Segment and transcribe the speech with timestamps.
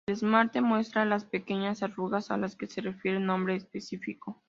[0.07, 4.39] El esmalte muestra las pequeñas arrugas a las que se refiere el nombre específico.